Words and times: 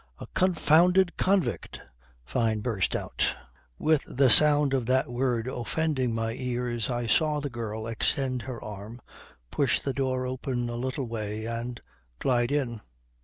"A 0.17 0.25
confounded 0.33 1.15
convict," 1.15 1.79
Fyne 2.25 2.61
burst 2.61 2.95
out. 2.95 3.35
With 3.77 4.01
the 4.07 4.31
sound 4.31 4.73
of 4.73 4.87
that 4.87 5.11
word 5.11 5.47
offending 5.47 6.15
my 6.15 6.31
ears 6.31 6.89
I 6.89 7.05
saw 7.05 7.39
the 7.39 7.51
girl 7.51 7.85
extend 7.85 8.41
her 8.41 8.59
arm, 8.65 8.99
push 9.51 9.79
the 9.79 9.93
door 9.93 10.25
open 10.25 10.67
a 10.69 10.75
little 10.75 11.05
way 11.05 11.45
and 11.45 11.79
glide 12.17 12.51
in. 12.51 12.81